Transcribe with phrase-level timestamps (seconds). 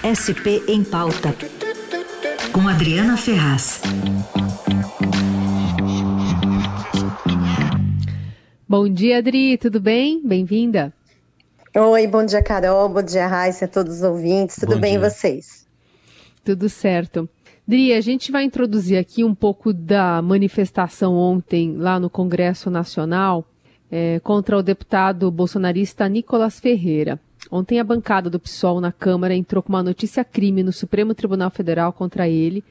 [0.00, 1.34] SP em Pauta,
[2.52, 3.82] com Adriana Ferraz.
[8.66, 10.26] Bom dia, Adri, tudo bem?
[10.26, 10.90] Bem-vinda.
[11.76, 15.06] Oi, bom dia, Carol, bom dia, Raíssa, a todos os ouvintes, tudo bom bem dia.
[15.06, 15.66] e vocês?
[16.42, 17.28] Tudo certo.
[17.68, 23.44] Dri, a gente vai introduzir aqui um pouco da manifestação ontem lá no Congresso Nacional
[23.90, 27.20] é, contra o deputado bolsonarista Nicolas Ferreira.
[27.50, 31.50] Ontem a bancada do PSOL na Câmara entrou com uma notícia crime no Supremo Tribunal
[31.50, 32.62] Federal contra ele,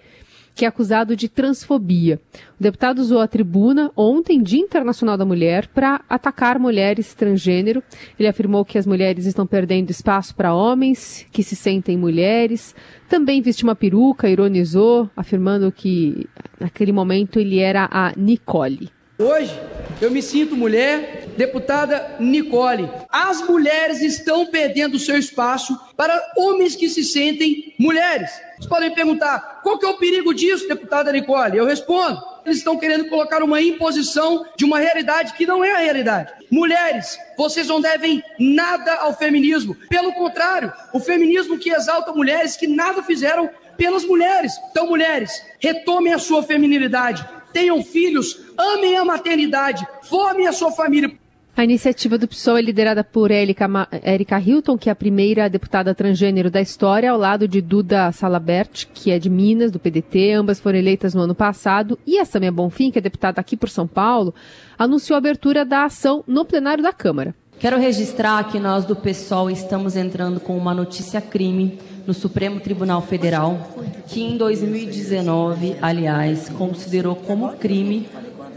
[0.56, 2.20] que é acusado de transfobia.
[2.60, 7.84] O deputado usou a tribuna ontem, Dia Internacional da Mulher, para atacar mulheres transgênero.
[8.18, 12.76] Ele afirmou que as mulheres estão perdendo espaço para homens que se sentem mulheres.
[13.08, 16.28] Também vestiu uma peruca, ironizou, afirmando que
[16.60, 18.90] naquele momento ele era a Nicole.
[19.18, 19.58] Hoje
[20.02, 22.92] eu me sinto mulher, deputada Nicole.
[23.10, 28.30] As mulheres estão perdendo seu espaço para homens que se sentem mulheres.
[28.58, 31.58] Vocês podem perguntar, qual que é o perigo disso, deputada Nicole?
[31.58, 35.78] Eu respondo, eles estão querendo colocar uma imposição de uma realidade que não é a
[35.78, 36.34] realidade.
[36.52, 39.78] Mulheres, vocês não devem nada ao feminismo.
[39.88, 44.60] Pelo contrário, o feminismo que exalta mulheres que nada fizeram pelas mulheres.
[44.72, 51.12] Então, mulheres, retomem a sua feminilidade tenham filhos, amem a maternidade, formem a sua família.
[51.60, 56.50] A iniciativa do PSOL é liderada por Erika Hilton, que é a primeira deputada transgênero
[56.50, 60.32] da história, ao lado de Duda Salabert, que é de Minas, do PDT.
[60.32, 62.00] Ambas foram eleitas no ano passado.
[62.08, 64.34] E a Samia Bonfim, que é deputada aqui por São Paulo,
[64.78, 67.36] anunciou a abertura da ação no plenário da Câmara.
[67.60, 73.02] Quero registrar que nós do PSOL estamos entrando com uma notícia crime no Supremo Tribunal
[73.02, 73.76] Federal,
[74.08, 78.08] que em 2019, aliás, considerou como crime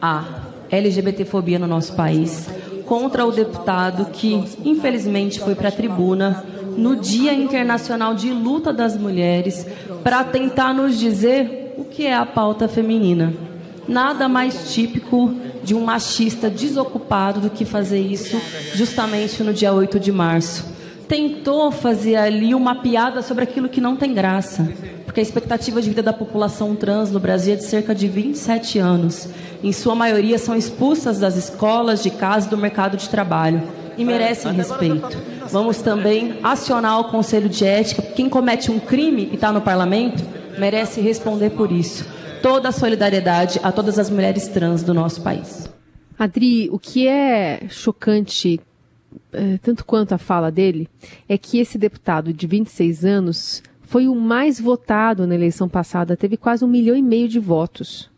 [0.00, 2.48] a LGBTfobia no nosso país,
[2.92, 4.34] contra o deputado que,
[4.66, 6.44] infelizmente, foi para a tribuna
[6.76, 9.66] no Dia Internacional de Luta das Mulheres
[10.04, 13.32] para tentar nos dizer o que é a pauta feminina.
[13.88, 15.34] Nada mais típico
[15.64, 18.38] de um machista desocupado do que fazer isso
[18.74, 20.70] justamente no dia 8 de março
[21.12, 24.72] tentou fazer ali uma piada sobre aquilo que não tem graça.
[25.12, 28.78] Porque a expectativa de vida da população trans no Brasil é de cerca de 27
[28.78, 29.28] anos.
[29.62, 33.62] Em sua maioria são expulsas das escolas, de casa e do mercado de trabalho.
[33.98, 35.06] E merecem respeito.
[35.50, 38.00] Vamos também acionar o Conselho de Ética.
[38.00, 40.24] Quem comete um crime e está no parlamento
[40.58, 42.06] merece responder por isso.
[42.40, 45.70] Toda a solidariedade a todas as mulheres trans do nosso país.
[46.18, 48.58] Adri, o que é chocante
[49.30, 50.88] é, tanto quanto a fala dele,
[51.28, 56.38] é que esse deputado de 26 anos foi o mais votado na eleição passada, teve
[56.38, 58.10] quase um milhão e meio de votos.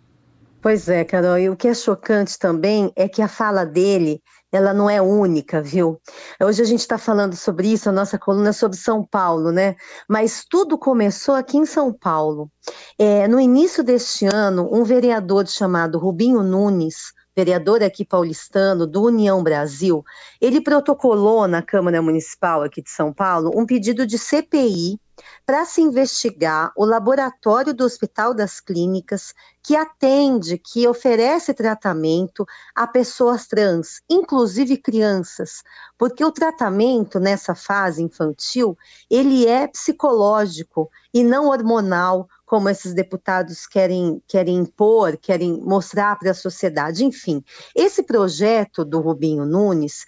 [0.62, 4.72] Pois é, Carol, e o que é chocante também é que a fala dele, ela
[4.72, 6.00] não é única, viu?
[6.40, 9.74] Hoje a gente está falando sobre isso, a nossa coluna é sobre São Paulo, né?
[10.08, 12.48] Mas tudo começou aqui em São Paulo.
[12.96, 19.42] É, no início deste ano, um vereador chamado Rubinho Nunes vereador aqui paulistano do União
[19.42, 20.04] Brasil,
[20.40, 25.00] ele protocolou na Câmara Municipal aqui de São Paulo um pedido de CPI
[25.46, 32.86] para se investigar o laboratório do Hospital das Clínicas que atende, que oferece tratamento a
[32.86, 35.62] pessoas trans, inclusive crianças,
[35.96, 38.76] porque o tratamento nessa fase infantil,
[39.10, 46.30] ele é psicológico e não hormonal, como esses deputados querem, querem impor, querem mostrar para
[46.30, 47.04] a sociedade.
[47.04, 47.42] Enfim,
[47.74, 50.04] esse projeto do Rubinho Nunes,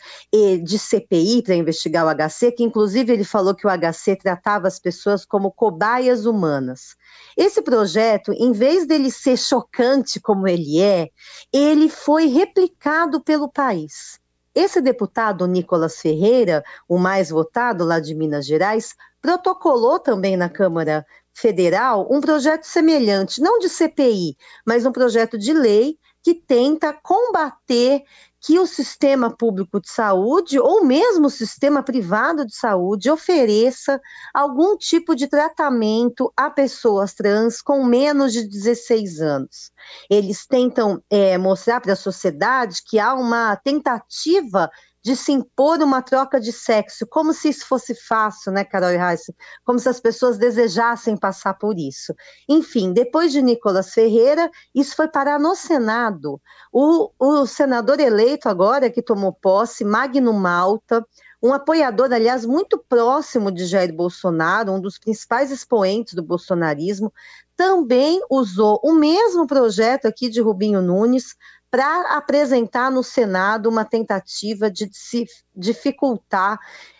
[0.62, 4.78] de CPI para investigar o HC, que inclusive ele falou que o HC tratava as
[4.78, 6.94] pessoas como cobaias humanas.
[7.36, 11.08] Esse projeto, em vez dele ser chocante como ele é,
[11.52, 14.18] ele foi replicado pelo país.
[14.56, 21.04] Esse deputado, Nicolas Ferreira, o mais votado lá de Minas Gerais, protocolou também na Câmara
[21.34, 24.34] Federal um projeto semelhante, não de CPI,
[24.66, 28.02] mas um projeto de lei que tenta combater
[28.40, 34.00] que o sistema público de saúde ou mesmo o sistema privado de saúde ofereça
[34.34, 39.70] algum tipo de tratamento a pessoas trans com menos de 16 anos.
[40.10, 44.68] Eles tentam é, mostrar para a sociedade que há uma tentativa
[45.06, 48.96] de se impor uma troca de sexo, como se isso fosse fácil, né, Carol e
[48.96, 49.32] Raíssa?
[49.64, 52.12] Como se as pessoas desejassem passar por isso.
[52.48, 56.40] Enfim, depois de Nicolas Ferreira, isso foi parar no Senado.
[56.72, 61.06] O, o senador eleito agora, que tomou posse, Magno Malta,
[61.42, 67.12] um apoiador, aliás, muito próximo de Jair Bolsonaro, um dos principais expoentes do bolsonarismo,
[67.56, 71.34] também usou o mesmo projeto aqui de Rubinho Nunes
[71.70, 76.58] para apresentar no Senado uma tentativa de se dificultar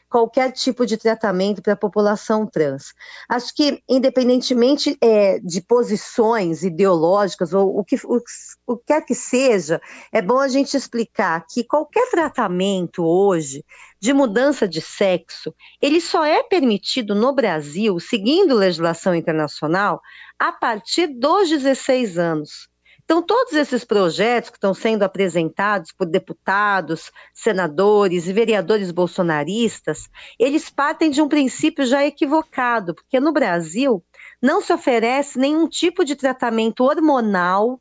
[0.08, 2.94] qualquer tipo de tratamento para a população trans.
[3.28, 8.20] Acho que, independentemente é, de posições ideológicas ou o que, o,
[8.66, 9.80] o que quer que seja,
[10.12, 13.64] é bom a gente explicar que qualquer tratamento hoje
[14.00, 20.00] de mudança de sexo, ele só é permitido no Brasil, seguindo legislação internacional,
[20.38, 22.68] a partir dos 16 anos.
[23.06, 30.68] Então, todos esses projetos que estão sendo apresentados por deputados, senadores e vereadores bolsonaristas, eles
[30.68, 34.04] partem de um princípio já equivocado, porque no Brasil
[34.42, 37.80] não se oferece nenhum tipo de tratamento hormonal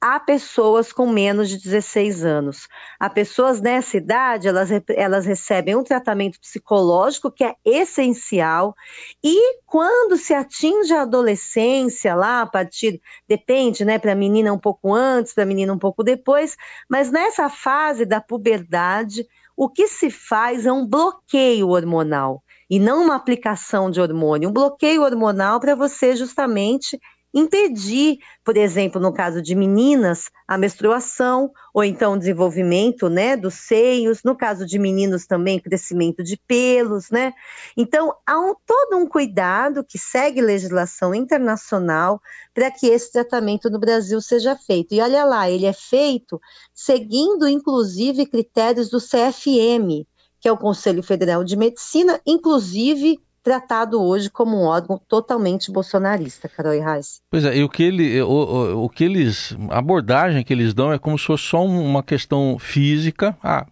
[0.00, 2.68] a pessoas com menos de 16 anos.
[3.00, 8.74] A pessoas nessa idade, elas, elas recebem um tratamento psicológico que é essencial
[9.22, 14.58] e quando se atinge a adolescência, lá a partir, depende, né, para a menina um
[14.58, 16.56] pouco antes, para a menina um pouco depois,
[16.88, 23.02] mas nessa fase da puberdade, o que se faz é um bloqueio hormonal e não
[23.02, 27.00] uma aplicação de hormônio, um bloqueio hormonal para você justamente
[27.32, 33.54] impedir, por exemplo, no caso de meninas, a menstruação ou então o desenvolvimento, né, dos
[33.54, 37.32] seios, no caso de meninos também crescimento de pelos, né?
[37.76, 42.20] Então, há um, todo um cuidado que segue legislação internacional
[42.54, 44.94] para que esse tratamento no Brasil seja feito.
[44.94, 46.40] E olha lá, ele é feito
[46.72, 50.06] seguindo inclusive critérios do CFM,
[50.40, 56.50] que é o Conselho Federal de Medicina, inclusive tratado hoje como um órgão totalmente bolsonarista,
[56.50, 57.22] Carol e Reis.
[57.30, 60.74] Pois é, e o que, ele, o, o, o, que eles, a abordagem que eles
[60.74, 63.34] dão é como se fosse só uma questão física.
[63.42, 63.66] Ah,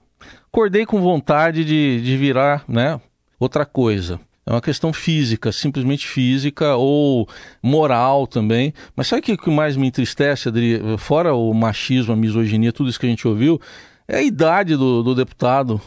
[0.51, 2.99] acordei com vontade de, de virar, né,
[3.39, 4.19] outra coisa.
[4.47, 7.29] É uma questão física, simplesmente física ou
[7.63, 8.73] moral também.
[8.97, 10.81] Mas sabe o que mais me entristece, Adri?
[10.97, 13.61] Fora o machismo, a misoginia, tudo isso que a gente ouviu,
[14.09, 15.81] é a idade do, do deputado.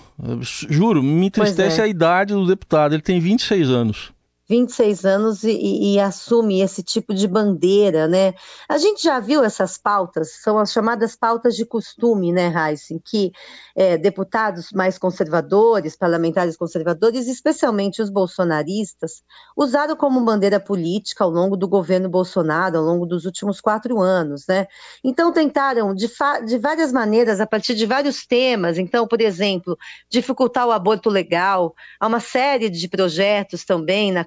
[0.70, 1.84] Juro, me entristece é.
[1.86, 2.94] a idade do deputado.
[2.94, 4.12] Ele tem 26 anos.
[4.50, 8.34] 26 anos e, e, assume esse tipo de bandeira, né?
[8.68, 13.32] A gente já viu essas pautas, são as chamadas pautas de costume, né, Heisen, que
[13.76, 19.22] é, deputados mais conservadores, parlamentares conservadores, especialmente os bolsonaristas,
[19.56, 24.48] usaram como bandeira política ao longo do governo Bolsonaro, ao longo dos últimos quatro anos,
[24.48, 24.66] né?
[25.04, 26.10] Então tentaram de,
[26.48, 29.78] de várias maneiras, a partir de vários temas, então, por exemplo,
[30.10, 34.26] dificultar o aborto legal, há uma série de projetos também na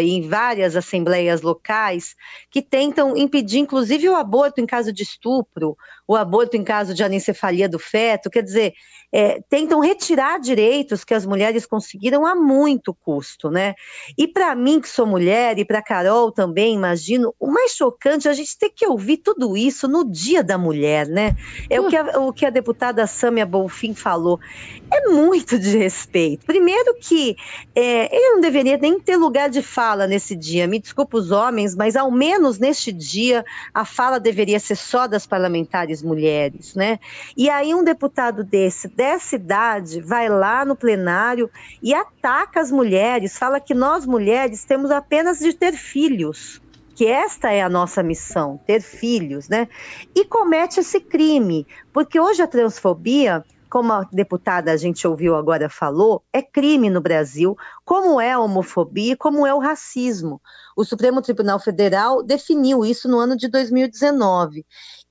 [0.00, 2.14] e em várias assembleias locais
[2.50, 7.02] que tentam impedir, inclusive, o aborto em caso de estupro, o aborto em caso de
[7.02, 8.30] anencefalia do feto.
[8.30, 8.74] Quer dizer,
[9.12, 13.74] é, tentam retirar direitos que as mulheres conseguiram a muito custo, né?
[14.16, 18.30] E para mim, que sou mulher, e para Carol também, imagino, o mais chocante é
[18.30, 21.36] a gente ter que ouvir tudo isso no Dia da Mulher, né?
[21.68, 24.38] É o que a, o que a deputada Sâmia Bonfim falou.
[24.92, 26.46] É muito de respeito.
[26.46, 27.36] Primeiro que
[27.74, 30.66] é, ele não deveria nem ter lugar de fala nesse dia.
[30.66, 35.26] Me desculpa os homens, mas ao menos neste dia a fala deveria ser só das
[35.26, 36.98] parlamentares mulheres, né?
[37.36, 41.50] E aí um deputado desse dessa idade vai lá no plenário
[41.82, 46.60] e ataca as mulheres, fala que nós mulheres temos apenas de ter filhos
[46.94, 49.68] que esta é a nossa missão, ter filhos, né?
[50.14, 55.70] E comete esse crime, porque hoje a transfobia, como a deputada a gente ouviu agora
[55.70, 57.56] falou, é crime no Brasil,
[57.86, 60.42] como é a homofobia, como é o racismo.
[60.76, 64.66] O Supremo Tribunal Federal definiu isso no ano de 2019.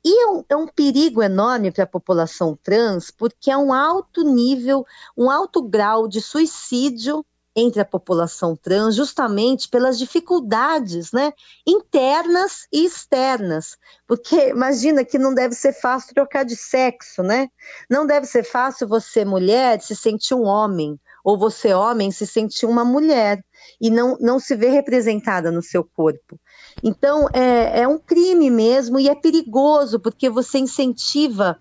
[0.09, 4.23] E é um, é um perigo enorme para a população trans, porque é um alto
[4.23, 4.83] nível,
[5.15, 7.23] um alto grau de suicídio
[7.55, 11.31] entre a população trans, justamente pelas dificuldades né,
[11.67, 13.77] internas e externas.
[14.07, 17.47] Porque imagina que não deve ser fácil trocar de sexo, né?
[17.87, 22.65] Não deve ser fácil você, mulher, se sentir um homem, ou você, homem, se sentir
[22.65, 23.45] uma mulher,
[23.79, 26.39] e não, não se vê representada no seu corpo.
[26.83, 31.57] Então, é, é um crime mesmo e é perigoso, porque você incentiva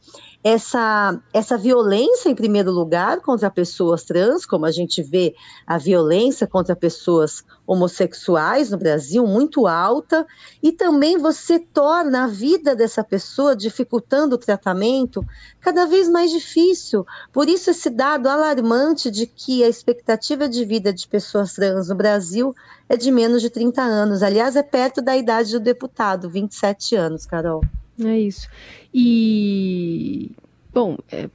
[0.48, 5.34] essa, essa violência, em primeiro lugar, contra pessoas trans, como a gente vê
[5.66, 10.26] a violência contra pessoas homossexuais no Brasil muito alta,
[10.62, 15.22] e também você torna a vida dessa pessoa, dificultando o tratamento,
[15.60, 17.04] cada vez mais difícil.
[17.30, 21.94] Por isso, esse dado alarmante de que a expectativa de vida de pessoas trans no
[21.94, 22.54] Brasil
[22.88, 24.22] é de menos de 30 anos.
[24.22, 27.60] Aliás, é perto da idade do deputado, 27 anos, Carol.
[28.04, 28.48] É isso.
[28.92, 30.30] E,
[30.72, 31.28] bom, é,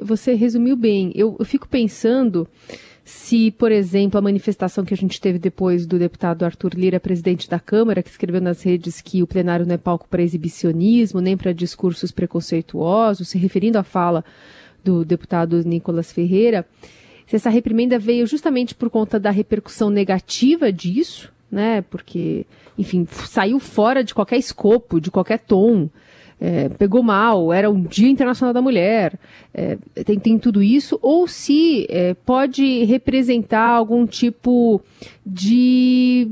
[0.00, 1.12] você resumiu bem.
[1.14, 2.48] Eu, eu fico pensando
[3.04, 7.50] se, por exemplo, a manifestação que a gente teve depois do deputado Arthur Lira, presidente
[7.50, 11.36] da Câmara, que escreveu nas redes que o plenário não é palco para exibicionismo, nem
[11.36, 14.24] para discursos preconceituosos, se referindo à fala
[14.82, 16.66] do deputado Nicolas Ferreira,
[17.26, 21.82] se essa reprimenda veio justamente por conta da repercussão negativa disso, né?
[21.82, 22.46] Porque,
[22.76, 25.88] enfim, saiu fora de qualquer escopo, de qualquer tom.
[26.40, 29.18] É, pegou mal, era um Dia Internacional da Mulher,
[29.54, 34.80] é, tem, tem, tudo isso, ou se é, pode representar algum tipo
[35.24, 36.28] de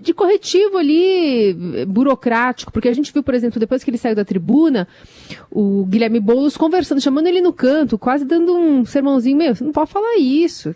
[0.00, 1.54] de corretivo ali
[1.86, 4.88] burocrático, porque a gente viu, por exemplo, depois que ele saiu da tribuna,
[5.50, 9.72] o Guilherme Boulos conversando, chamando ele no canto, quase dando um sermãozinho, meu, você não
[9.72, 10.74] pode falar isso,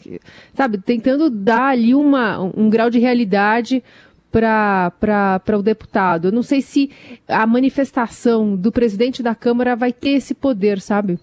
[0.54, 0.78] sabe?
[0.78, 3.82] Tentando dar ali uma, um grau de realidade
[4.30, 6.28] para o deputado.
[6.28, 6.90] Eu não sei se
[7.26, 11.18] a manifestação do presidente da Câmara vai ter esse poder, sabe?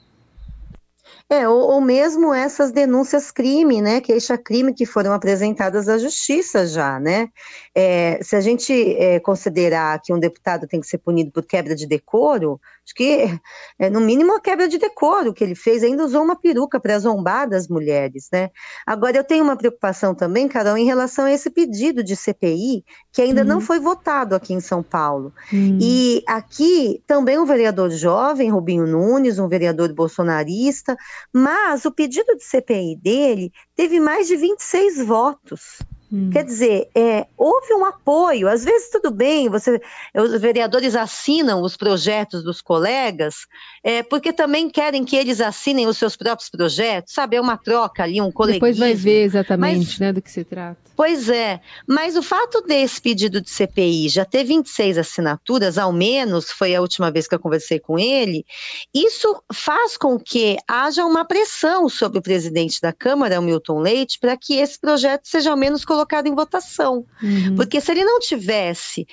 [1.29, 6.99] É, ou, ou, mesmo essas denúncias crime, né, queixa-crime que foram apresentadas à justiça já,
[6.99, 7.29] né?
[7.73, 11.73] É, se a gente é, considerar que um deputado tem que ser punido por quebra
[11.75, 13.39] de decoro, acho que
[13.79, 16.99] é no mínimo a quebra de decoro que ele fez, ainda usou uma peruca para
[16.99, 18.51] zombar das mulheres, né?
[18.85, 23.21] Agora eu tenho uma preocupação também, Carol, em relação a esse pedido de CPI que
[23.21, 23.47] ainda uhum.
[23.47, 25.31] não foi votado aqui em São Paulo.
[25.53, 25.77] Uhum.
[25.79, 30.97] E aqui também um vereador jovem, Rubinho Nunes, um vereador bolsonarista,
[31.31, 35.77] mas o pedido de CPI dele teve mais de 26 votos.
[36.13, 36.29] Hum.
[36.29, 38.47] Quer dizer, é, houve um apoio.
[38.47, 39.81] Às vezes tudo bem, você,
[40.13, 43.47] os vereadores assinam os projetos dos colegas,
[43.83, 47.37] é, porque também querem que eles assinem os seus próprios projetos, sabe?
[47.37, 48.67] É uma troca ali, um coleguismo.
[48.67, 50.77] Depois vai ver exatamente, mas, né, do que se trata.
[50.95, 56.51] Pois é, mas o fato desse pedido de CPI já ter 26 assinaturas, ao menos,
[56.51, 58.45] foi a última vez que eu conversei com ele,
[58.93, 64.19] isso faz com que haja uma pressão sobre o presidente da Câmara, o Milton Leite,
[64.19, 67.05] para que esse projeto seja ao menos colocado em votação.
[67.21, 67.55] Uhum.
[67.55, 69.05] Porque se ele não tivesse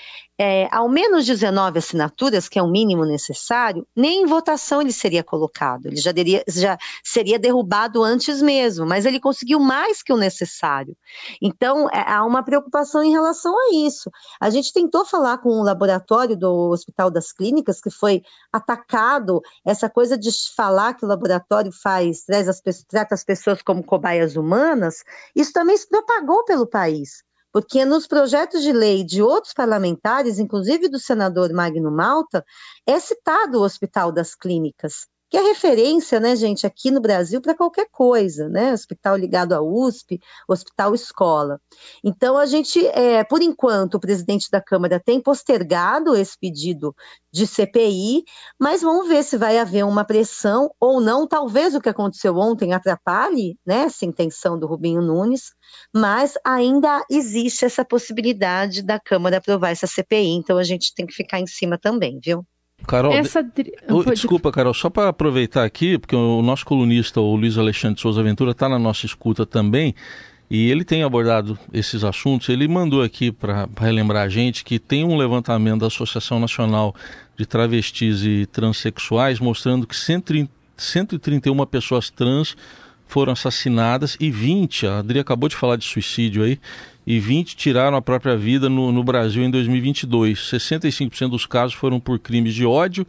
[0.42, 5.23] é, ao menos 19 assinaturas, que é o mínimo necessário, nem em votação ele seria
[5.23, 10.16] colocado, ele já, deria, já seria derrubado antes mesmo, mas ele conseguiu mais que o
[10.16, 10.97] necessário.
[11.42, 14.11] Então, é, há uma preocupação em relação a isso.
[14.40, 19.90] A gente tentou falar com o laboratório do Hospital das Clínicas, que foi atacado, essa
[19.90, 25.04] coisa de falar que o laboratório faz, traz as, trata as pessoas como cobaias humanas,
[25.37, 30.88] isso também se propagou pelo país porque nos projetos de lei de outros parlamentares, inclusive
[30.88, 32.45] do senador Magno Malta,
[32.87, 37.55] é citado o Hospital das Clínicas que é referência, né, gente, aqui no Brasil para
[37.55, 38.73] qualquer coisa, né?
[38.73, 41.61] Hospital ligado à USP, hospital escola.
[42.03, 46.93] Então, a gente, é, por enquanto, o presidente da Câmara tem postergado esse pedido
[47.33, 48.25] de CPI,
[48.59, 51.29] mas vamos ver se vai haver uma pressão ou não.
[51.29, 55.53] Talvez o que aconteceu ontem atrapalhe, né, essa intenção do Rubinho Nunes,
[55.95, 61.15] mas ainda existe essa possibilidade da Câmara aprovar essa CPI, então a gente tem que
[61.15, 62.45] ficar em cima também, viu?
[62.87, 63.43] Carol, Essa...
[64.13, 68.51] desculpa, Carol, só para aproveitar aqui, porque o nosso colunista, o Luiz Alexandre Souza Ventura,
[68.51, 69.95] está na nossa escuta também,
[70.51, 72.49] e ele tem abordado esses assuntos.
[72.49, 76.95] Ele mandou aqui para relembrar a gente que tem um levantamento da Associação Nacional
[77.37, 82.57] de Travestis e Transsexuais mostrando que 131 pessoas trans
[83.07, 86.61] foram assassinadas e 20, a Adri acabou de falar de suicídio aí,
[87.11, 90.38] e 20 tiraram a própria vida no, no Brasil em 2022.
[90.38, 93.05] 65% dos casos foram por crimes de ódio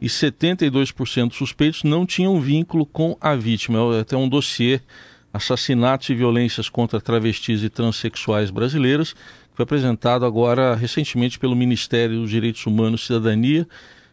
[0.00, 3.94] e 72% suspeitos não tinham vínculo com a vítima.
[3.94, 4.80] É até um dossiê
[5.34, 12.22] Assassinatos e Violências contra Travestis e Transsexuais Brasileiras, que foi apresentado agora recentemente pelo Ministério
[12.22, 13.68] dos Direitos Humanos e Cidadania.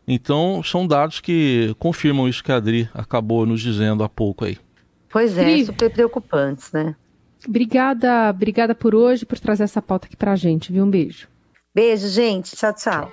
[0.05, 4.57] Então, são dados que confirmam isso que a Adri acabou nos dizendo há pouco aí.
[5.09, 6.93] Pois é, super preocupantes, né?
[7.47, 10.83] Obrigada, obrigada por hoje, por trazer essa pauta aqui pra gente, viu?
[10.83, 11.27] Um beijo.
[11.73, 12.55] Beijo, gente.
[12.55, 13.11] Tchau, tchau.